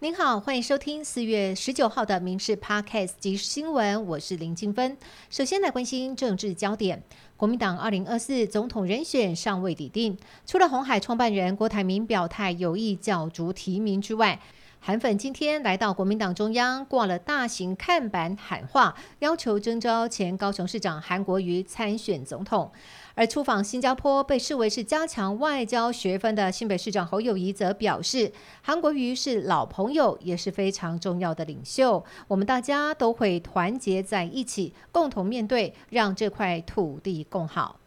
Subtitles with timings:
[0.00, 4.98] 您好，欢迎收听四月十九号的《民事 Podcast 即时新闻》，我是林静芬。
[5.30, 7.02] 首先来关心政治焦点，
[7.36, 14.38] 国民党二零二四总统人选尚未拟定，除了红海创办人郭台铭表态有意角逐提名之外，
[14.86, 22.70] 韩粉今天来到国民党中央挂了大型看板喊话，要求征召前高雄市长韩国瑜参选总统。
[23.14, 28.30] 而出访新加坡被视为是加强外交学分的新北市长侯友谊则表示，
[28.60, 37.80] 韩国瑜是老朋友，也是非常重要的领袖，我们大家都会团结在一起，共同面对，让这块土地更好。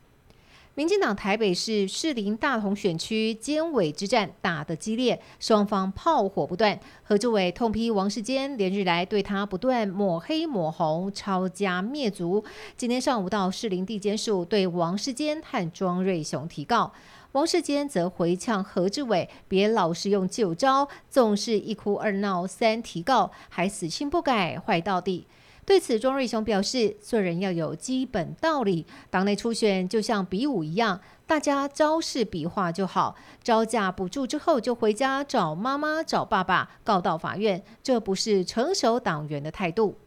[0.77, 6.80] 民进党台北市士林大同选区监委之战打得激烈，双方炮火不断。
[7.02, 12.45] 何志伟痛批王世坚连日来对他不断抹黑抹红，抄家灭族。
[12.76, 16.94] 今天上午到士林地检署对王世坚和庄瑞雄提告，
[17.31, 25.25] 王世坚则回呛何志伟：“别老是用旧招，总是一哭二闹三提告，还死性不改，坏到底。”
[25.68, 33.18] 对此，庄瑞雄表示：“做人要有基本道理，党内初选就像比武一样，大家招式比划就好。
[33.44, 39.98] 招架不住之后，就回家找妈妈、找爸爸，告到法院，这不是成熟党员的态度。”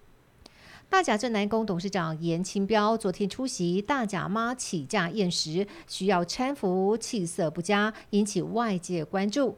[0.89, 9.57] 大甲镇南宫董事长严清标昨天出席大甲妈起驾宴时，需要搀扶，气色不佳，引起外界关注。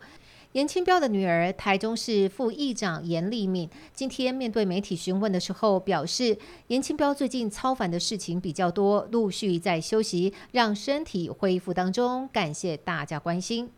[0.52, 6.36] 严清标的女儿台中市副议长严丽敏今天面对媒体询问的时候表示，
[6.66, 13.70] 严清标最近操烦的事情比较多，陆续在休息，让身体恢复当中，感谢大家关心。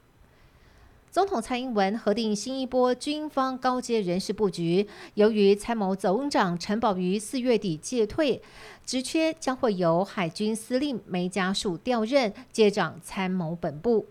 [1.12, 8.42] 总统蔡英文核定新一波军方高阶人事布局，由于参谋总长陈宝瑜四月底届退，
[8.84, 14.06] 职缺将会由海军司令梅家树调任接掌参谋本部。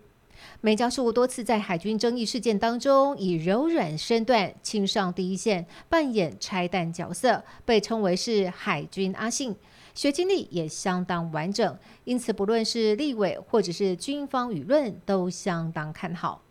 [0.60, 9.54] 梅家树多次在海军争议事件当中以柔软身段亲上第一线，扮演拆弹角色，被称为是海军阿信，
[9.94, 16.42] 学经历也相当完整，因此不论是立委或者是军方舆论都相当看好。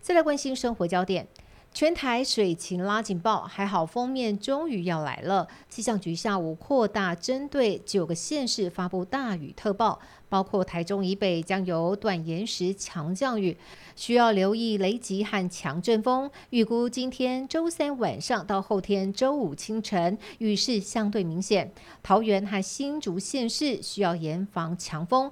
[0.00, 1.26] 再来关心生活焦点。
[1.74, 5.48] 全台水情拉警报，还好封面终于要来了。
[5.68, 9.98] 气象局下午扩大针对九个县市发布大雨特报，
[10.28, 13.56] 包括台中以北将有短延时强降雨，
[13.96, 16.30] 需要留意雷击和强阵风。
[16.50, 21.72] 预估今天周三晚上到后天周五清晨雨势相对明显，
[22.04, 25.28] 桃园和新竹县市需要严防强风。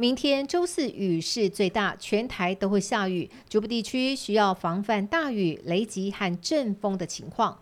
[0.00, 7.60] 明天周四雨势最大，全台都会下雨，局部地区需要防范大雨、雷击和阵风的情况。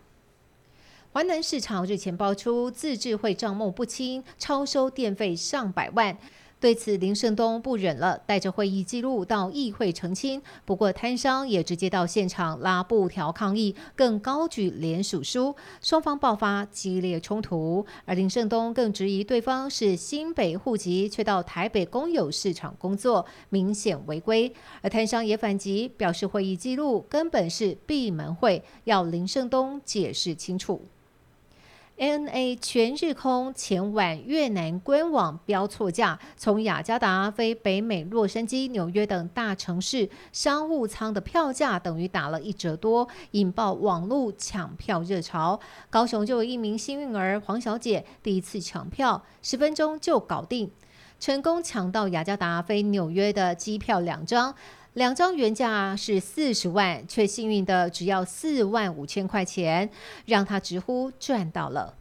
[1.11, 6.17] 华南市场日前爆出自治会账目不清，超收电费上百万。
[6.59, 10.41] 对此，林胜东不忍了，带着会议记录到议会澄清。
[10.65, 17.85] 不过，摊商也直接到现场拉布条抗议，更高举联署书，双方爆发激烈冲突。
[18.03, 24.53] 而林胜东更质疑对方是新北户籍，却到台北公有市场工作，明显违规。
[24.81, 30.81] 而摊商也反击，表示会议记录根本是闭门会，要林胜东解释清楚。
[31.99, 45.59] ANA 全日空前往越南官网标错价，从雅加达飞北美洛杉矶、纽约等大城市，商务舱的票价等于打了一折多，引爆网络抢票热潮。
[45.89, 50.71] 高雄就有一名幸运儿黄小姐，第一次抢票，十分钟就搞定，
[51.19, 54.55] 成功抢到雅加达飞纽约的机票两张，
[54.93, 59.89] 两张原价是四十万，却幸运的只要四万五千块钱，
[60.25, 61.95] 让他直呼赚到了。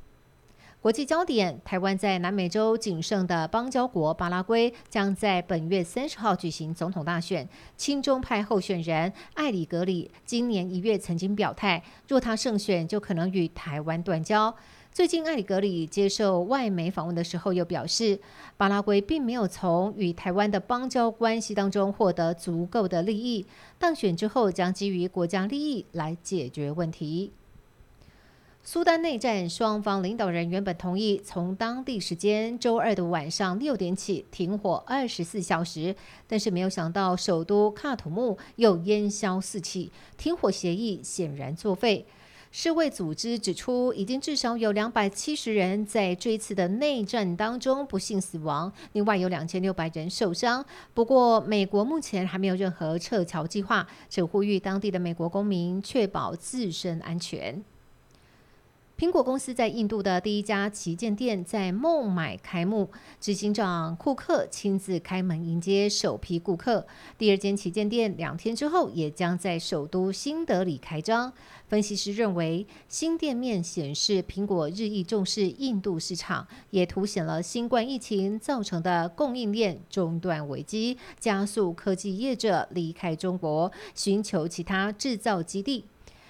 [0.80, 7.46] 国际焦点：台湾在南美洲仅剩的邦交国巴拉圭，将在本月三十号举行总统大选。
[7.76, 14.54] 亲中派候选人艾里格里今年一月曾经表态，若他胜选，就可能与台湾断交。
[14.92, 18.18] 最近，艾里格里接受外媒访问的时候，又表示，
[18.56, 23.46] 巴拉圭并没有从与台湾的邦交关系当中获得足够的利益。
[23.78, 27.30] 当选之后，将基于国家利益来解决问题。
[28.64, 35.94] 苏丹内战，双方领导人原本同意从当地时间周二的晚上六点起停火二十四小时，
[36.26, 42.04] 但是没有想到首都喀土穆又烟消四起，停火协议显然作废。
[42.50, 50.64] 世卫组织指出，已经至少有两百七十人在这一次的内战当中不幸死亡，另外有两千六百人受伤。
[50.94, 57.62] 不过，美国目前还没有任何撤侨计划，只呼吁当地的美国公民确保自身安全。
[58.98, 62.90] 苹果公司在印度的第一家旗舰店在孟买开幕，
[63.20, 66.84] 执行长库克亲自开门迎接首批顾客。
[67.16, 71.32] 第二间旗舰店两天之后也将在首都新德里开张。
[71.68, 85.84] 分析师认为，新店面显示苹果日益重视印度市场，也凸显了新冠疫情造成的供应链中断危机，加速科技业者离开中国，寻求其他制造基地。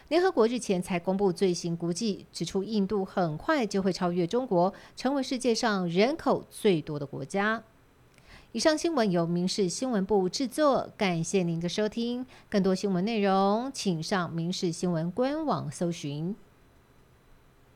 [0.09, 7.63] 联合国日前才公布最新估计，指出印度很快就会超越中国，成为世界上人口最多的国家。
[8.53, 12.25] 以上新闻由民事新闻部制作，感谢您的收听。
[12.49, 16.35] 更多新闻内容，请上民事新闻官网搜寻。